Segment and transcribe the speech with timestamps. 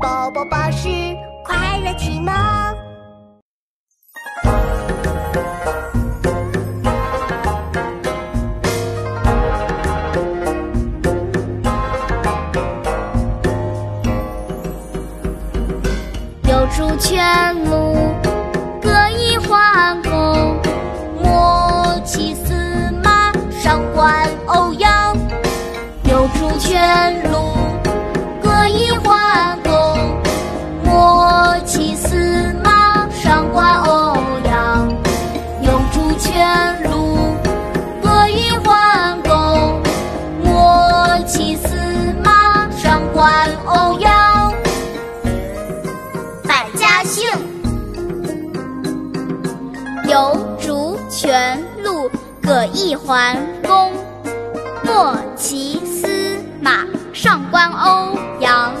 [0.00, 0.88] 宝宝巴士
[1.44, 2.32] 快乐启蒙。
[16.44, 17.97] 有主全路，
[47.08, 47.26] 姓：
[50.06, 52.10] 有竹泉路，
[52.42, 53.34] 葛一桓
[53.66, 53.90] 公。
[54.84, 58.74] 莫骑司马，上官欧阳。